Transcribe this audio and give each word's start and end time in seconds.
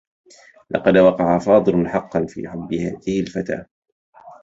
لقد 0.69 0.97
وقع 0.97 1.39
فاضل 1.39 1.87
حقّا 1.89 2.25
في 2.25 2.47
حبّ 2.49 2.73
هذه 2.73 3.19
الفتاة. 3.19 3.65